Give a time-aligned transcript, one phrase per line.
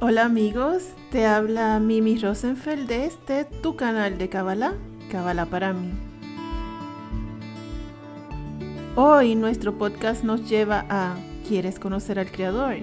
[0.00, 4.74] Hola amigos, te habla Mimi Rosenfeld de este tu canal de Kabbalah,
[5.10, 5.90] Kabbalah para mí.
[8.94, 11.16] Hoy nuestro podcast nos lleva a
[11.48, 12.76] ¿Quieres conocer al Creador?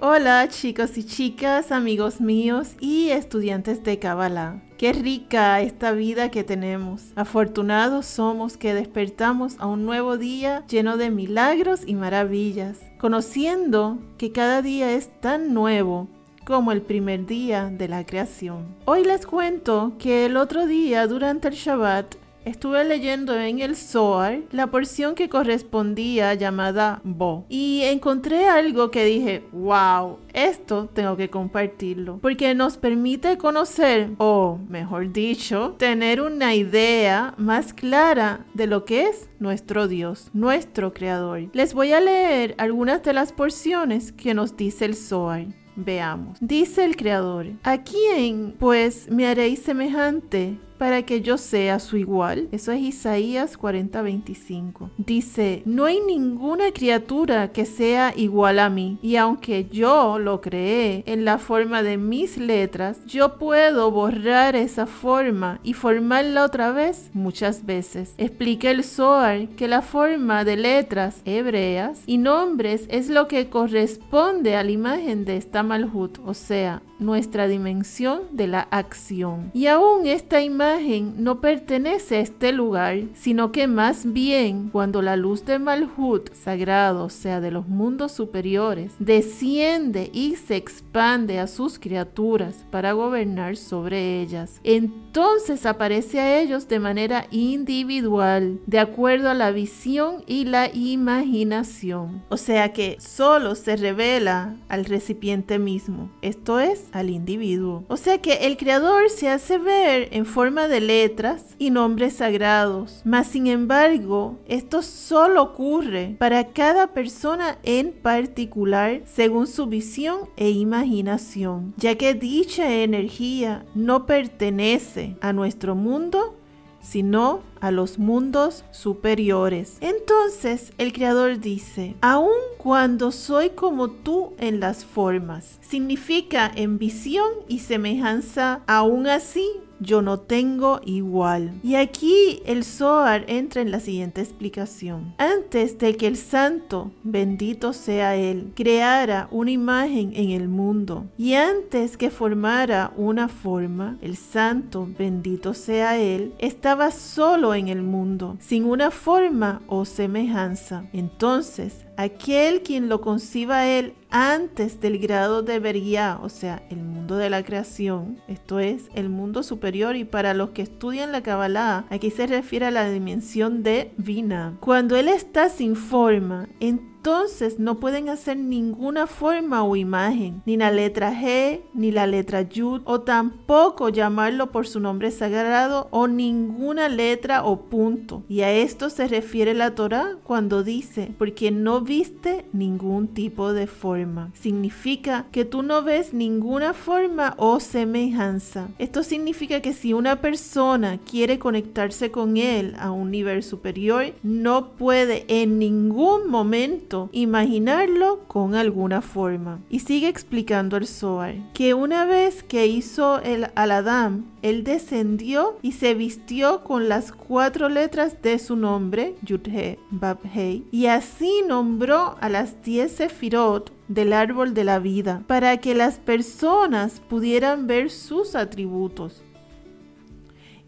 [0.00, 4.62] Hola chicos y chicas, amigos míos y estudiantes de Kabbalah.
[4.76, 7.10] Qué rica esta vida que tenemos.
[7.16, 14.30] Afortunados somos que despertamos a un nuevo día lleno de milagros y maravillas, conociendo que
[14.30, 16.06] cada día es tan nuevo
[16.44, 18.76] como el primer día de la creación.
[18.84, 22.14] Hoy les cuento que el otro día durante el Shabbat
[22.48, 29.04] estuve leyendo en el Zohar la porción que correspondía llamada Bo y encontré algo que
[29.04, 36.54] dije, wow, esto tengo que compartirlo porque nos permite conocer o mejor dicho, tener una
[36.54, 41.48] idea más clara de lo que es nuestro Dios, nuestro Creador.
[41.52, 45.46] Les voy a leer algunas de las porciones que nos dice el Zohar.
[45.76, 46.38] Veamos.
[46.40, 52.48] Dice el Creador, ¿a quién pues me haréis semejante para que yo sea su igual.
[52.52, 54.90] Eso es Isaías 40:25.
[54.96, 58.98] Dice, no hay ninguna criatura que sea igual a mí.
[59.02, 64.86] Y aunque yo lo creé en la forma de mis letras, yo puedo borrar esa
[64.86, 68.14] forma y formarla otra vez muchas veces.
[68.18, 74.56] Explica el Zohar que la forma de letras hebreas y nombres es lo que corresponde
[74.56, 79.50] a la imagen de esta malhut, o sea, nuestra dimensión de la acción.
[79.54, 80.67] Y aún esta imagen
[81.16, 87.08] no pertenece a este lugar, sino que más bien cuando la luz de Malhut, sagrado,
[87.08, 94.20] sea, de los mundos superiores, desciende y se expande a sus criaturas para gobernar sobre
[94.20, 100.70] ellas, entonces aparece a ellos de manera individual, de acuerdo a la visión y la
[100.72, 102.22] imaginación.
[102.28, 106.10] O sea que solo se revela al recipiente mismo.
[106.22, 107.84] Esto es al individuo.
[107.88, 113.02] O sea que el creador se hace ver en forma de letras y nombres sagrados.
[113.04, 120.50] Mas sin embargo, esto solo ocurre para cada persona en particular según su visión e
[120.50, 126.34] imaginación, ya que dicha energía no pertenece a nuestro mundo
[126.80, 129.76] sino a los mundos superiores.
[129.80, 137.28] Entonces el Creador dice, aun cuando soy como tú en las formas, significa en visión
[137.46, 139.46] y semejanza, aún así
[139.80, 141.52] yo no tengo igual.
[141.62, 145.14] Y aquí el Zohar entra en la siguiente explicación.
[145.18, 151.34] Antes de que el santo, bendito sea él, creara una imagen en el mundo y
[151.34, 158.36] antes que formara una forma, el santo, bendito sea él, estaba solo en el mundo,
[158.40, 160.84] sin una forma o semejanza.
[160.92, 167.16] Entonces, aquel quien lo conciba él antes del grado de Beria, o sea, el mundo
[167.16, 171.86] de la creación, esto es el mundo superior y para los que estudian la Kabbalah,
[171.90, 174.56] aquí se refiere a la dimensión de Vina.
[174.60, 180.58] Cuando él está sin forma, en entonces no pueden hacer ninguna forma o imagen, ni
[180.58, 186.06] la letra G, ni la letra Yud, o tampoco llamarlo por su nombre sagrado, o
[186.06, 188.24] ninguna letra o punto.
[188.28, 193.66] Y a esto se refiere la Torah cuando dice, porque no viste ningún tipo de
[193.66, 194.30] forma.
[194.34, 198.68] Significa que tú no ves ninguna forma o semejanza.
[198.78, 204.72] Esto significa que si una persona quiere conectarse con él a un nivel superior, no
[204.72, 209.60] puede en ningún momento imaginarlo con alguna forma.
[209.70, 215.72] Y sigue explicando el Zohar que una vez que hizo el Aladam, él descendió y
[215.72, 222.28] se vistió con las cuatro letras de su nombre, Yudhe, Babhei, y así nombró a
[222.28, 228.34] las diez sefirot del árbol de la vida para que las personas pudieran ver sus
[228.34, 229.22] atributos.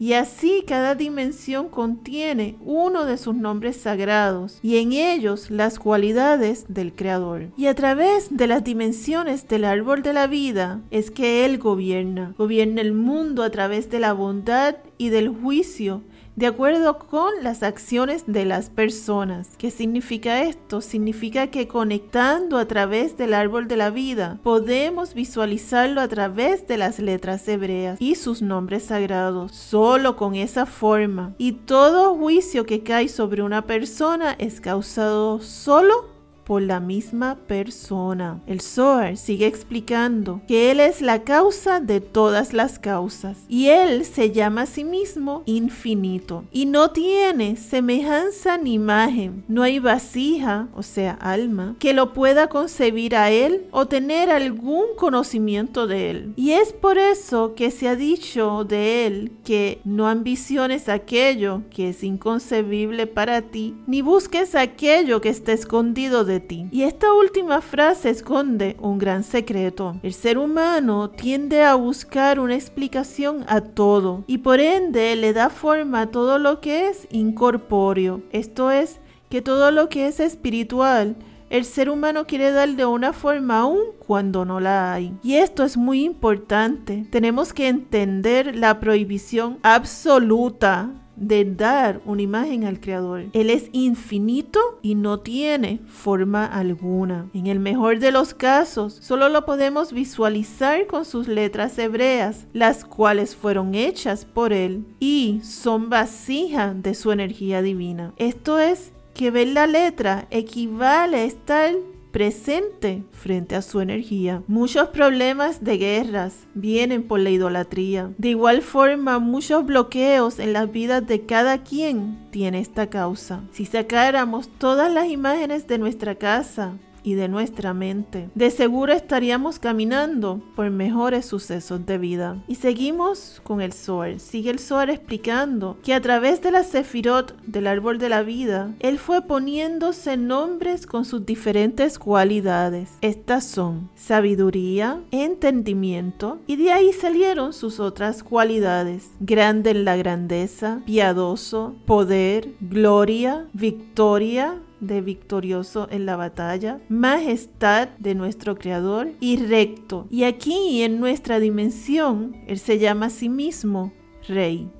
[0.01, 6.65] Y así cada dimensión contiene uno de sus nombres sagrados y en ellos las cualidades
[6.69, 7.49] del Creador.
[7.59, 12.35] Y a través de las dimensiones del árbol de la vida es que Él gobierna.
[12.39, 16.01] Gobierna el mundo a través de la bondad y del juicio
[16.37, 19.57] de acuerdo con las acciones de las personas.
[19.59, 20.81] ¿Qué significa esto?
[20.81, 26.79] Significa que conectando a través del árbol de la vida, podemos visualizarlo a través de
[26.79, 31.35] las letras hebreas y sus nombres sagrados, solo con esa forma.
[31.39, 36.10] Y todo juicio que cae sobre una persona es causado solo
[36.51, 38.41] por la misma persona.
[38.49, 44.05] El Zohar sigue explicando que Él es la causa de todas las causas y Él
[44.05, 49.45] se llama a sí mismo infinito y no tiene semejanza ni imagen.
[49.47, 54.87] No hay vasija, o sea, alma, que lo pueda concebir a Él o tener algún
[54.97, 56.33] conocimiento de Él.
[56.35, 61.91] Y es por eso que se ha dicho de Él que no ambiciones aquello que
[61.91, 66.40] es inconcebible para ti, ni busques aquello que está escondido de
[66.71, 69.97] Y esta última frase esconde un gran secreto.
[70.03, 75.51] El ser humano tiende a buscar una explicación a todo y por ende le da
[75.51, 78.23] forma a todo lo que es incorpóreo.
[78.33, 81.17] Esto es, que todo lo que es espiritual
[81.51, 85.13] el ser humano quiere darle una forma aún cuando no la hay.
[85.23, 87.07] Y esto es muy importante.
[87.11, 93.27] Tenemos que entender la prohibición absoluta de dar una imagen al Creador.
[93.33, 97.29] Él es infinito y no tiene forma alguna.
[97.33, 102.85] En el mejor de los casos, solo lo podemos visualizar con sus letras hebreas, las
[102.85, 108.13] cuales fueron hechas por Él y son vasija de su energía divina.
[108.17, 111.75] Esto es que ver la letra equivale a estar
[112.11, 114.43] presente frente a su energía.
[114.47, 118.11] Muchos problemas de guerras vienen por la idolatría.
[118.19, 123.43] De igual forma, muchos bloqueos en las vidas de cada quien tiene esta causa.
[123.53, 128.29] Si sacáramos todas las imágenes de nuestra casa, y de nuestra mente.
[128.35, 132.37] De seguro estaríamos caminando por mejores sucesos de vida.
[132.47, 134.21] Y seguimos con el Zohar.
[134.21, 138.75] Sigue el Zohar explicando que a través de la Sefirot del árbol de la vida,
[138.81, 142.91] él fue poniéndose nombres con sus diferentes cualidades.
[143.01, 149.11] Estas son sabiduría, entendimiento y de ahí salieron sus otras cualidades.
[149.21, 158.15] Grande en la grandeza, piadoso, poder, gloria, victoria, de victorioso en la batalla, majestad de
[158.15, 160.07] nuestro Creador y recto.
[160.11, 163.93] Y aquí en nuestra dimensión, Él se llama a sí mismo
[164.27, 164.71] Rey.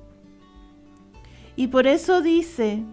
[1.55, 2.83] Y por eso dice,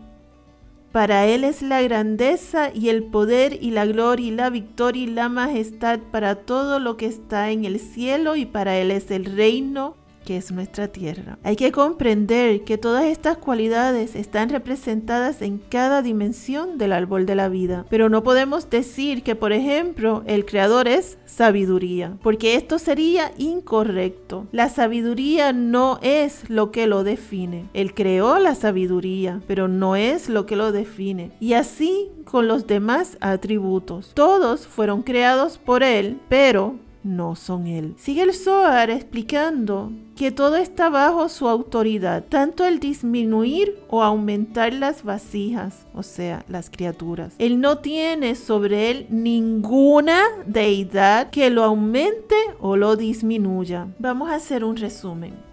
[0.93, 5.07] para Él es la grandeza y el poder y la gloria y la victoria y
[5.07, 9.27] la majestad para todo lo que está en el cielo y para Él es el
[9.27, 9.98] reino
[10.29, 11.39] que es nuestra tierra.
[11.43, 17.35] Hay que comprender que todas estas cualidades están representadas en cada dimensión del árbol de
[17.35, 22.79] la vida, pero no podemos decir que, por ejemplo, el creador es sabiduría, porque esto
[22.79, 24.47] sería incorrecto.
[24.53, 27.65] La sabiduría no es lo que lo define.
[27.73, 31.31] Él creó la sabiduría, pero no es lo que lo define.
[31.41, 34.13] Y así con los demás atributos.
[34.13, 36.77] Todos fueron creados por Él, pero
[37.17, 37.95] no son Él.
[37.99, 44.73] Sigue el Zohar explicando que todo está bajo su autoridad, tanto el disminuir o aumentar
[44.73, 47.35] las vasijas, o sea, las criaturas.
[47.39, 53.87] Él no tiene sobre él ninguna deidad que lo aumente o lo disminuya.
[53.99, 55.48] Vamos a hacer un resumen.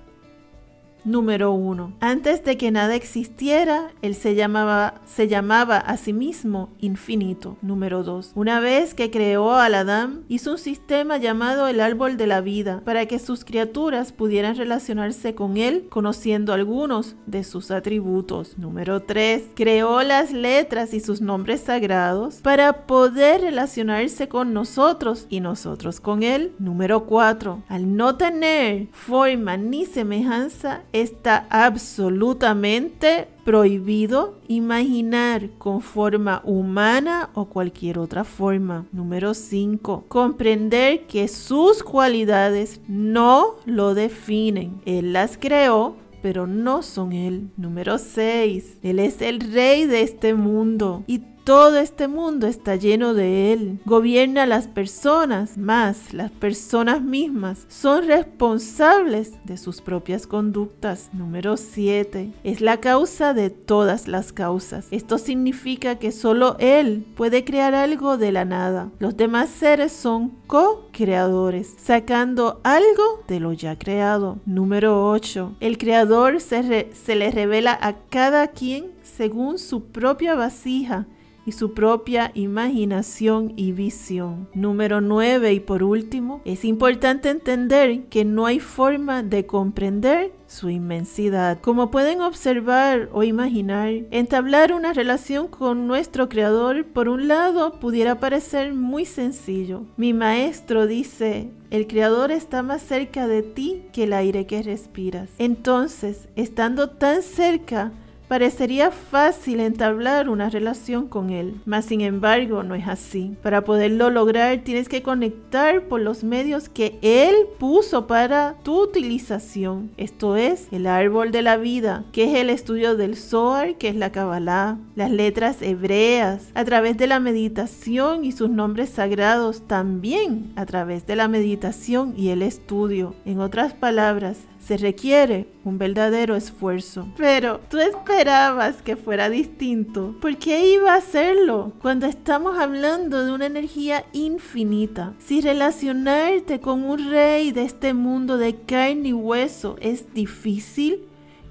[1.05, 1.97] Número 1.
[1.99, 7.57] Antes de que nada existiera, él se llamaba, se llamaba a sí mismo infinito.
[7.61, 8.31] Número 2.
[8.33, 12.81] Una vez que creó al Adán, hizo un sistema llamado el árbol de la vida
[12.83, 18.57] para que sus criaturas pudieran relacionarse con él, conociendo algunos de sus atributos.
[18.57, 19.49] Número 3.
[19.53, 26.23] Creó las letras y sus nombres sagrados para poder relacionarse con nosotros y nosotros con
[26.23, 26.53] él.
[26.57, 27.61] Número 4.
[27.67, 37.99] Al no tener forma ni semejanza, está absolutamente prohibido imaginar con forma humana o cualquier
[37.99, 38.85] otra forma.
[38.91, 40.05] Número 5.
[40.07, 44.81] Comprender que sus cualidades no lo definen.
[44.85, 47.51] Él las creó pero no son Él.
[47.55, 48.79] Número 6.
[48.81, 53.79] Él es el rey de este mundo y todo este mundo está lleno de Él.
[53.85, 61.11] Gobierna a las personas, más las personas mismas son responsables de sus propias conductas.
[61.13, 62.33] Número 7.
[62.43, 64.87] Es la causa de todas las causas.
[64.89, 68.89] Esto significa que solo Él puede crear algo de la nada.
[68.97, 74.39] Los demás seres son co-creadores, sacando algo de lo ya creado.
[74.47, 75.57] Número 8.
[75.59, 81.05] El creador se, se le revela a cada quien según su propia vasija
[81.45, 84.47] y su propia imaginación y visión.
[84.53, 90.69] Número 9 y por último, es importante entender que no hay forma de comprender su
[90.69, 91.59] inmensidad.
[91.59, 98.19] Como pueden observar o imaginar, entablar una relación con nuestro Creador, por un lado, pudiera
[98.19, 99.83] parecer muy sencillo.
[99.97, 105.29] Mi maestro dice, el Creador está más cerca de ti que el aire que respiras.
[105.39, 107.91] Entonces, estando tan cerca,
[108.27, 113.35] Parecería fácil entablar una relación con Él, mas sin embargo no es así.
[113.43, 119.91] Para poderlo lograr tienes que conectar por los medios que Él puso para tu utilización.
[119.97, 123.95] Esto es el árbol de la vida, que es el estudio del Zohar, que es
[123.95, 130.51] la Kabbalah, las letras hebreas, a través de la meditación y sus nombres sagrados, también
[130.55, 133.13] a través de la meditación y el estudio.
[133.25, 137.07] En otras palabras, se requiere un verdadero esfuerzo.
[137.17, 140.15] Pero tú esperabas que fuera distinto.
[140.21, 145.13] ¿Por qué iba a serlo cuando estamos hablando de una energía infinita?
[145.19, 151.03] Si relacionarte con un rey de este mundo de carne y hueso es difícil,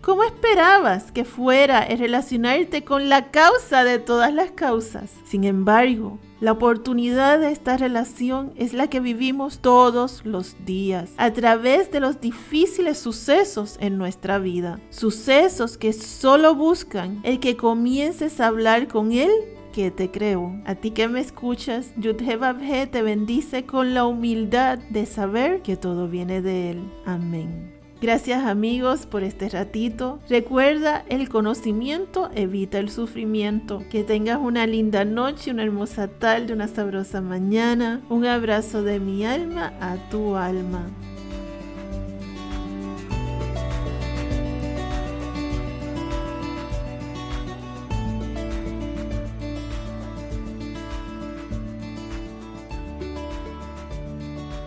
[0.04, 5.10] ¿Cómo esperabas que fuera el relacionarte con la causa de todas las causas?
[5.24, 11.32] Sin embargo, la oportunidad de esta relación es la que vivimos todos los días a
[11.32, 14.78] través de los difíciles sucesos en nuestra vida.
[14.90, 19.30] Sucesos que solo buscan el que comiences a hablar con Él
[19.72, 20.54] que te creo.
[20.66, 26.08] A ti que me escuchas, Yudhebabhe te bendice con la humildad de saber que todo
[26.08, 26.92] viene de Él.
[27.06, 27.73] Amén.
[28.04, 30.18] Gracias amigos por este ratito.
[30.28, 33.82] Recuerda, el conocimiento evita el sufrimiento.
[33.90, 38.02] Que tengas una linda noche, una hermosa tarde, una sabrosa mañana.
[38.10, 40.84] Un abrazo de mi alma a tu alma.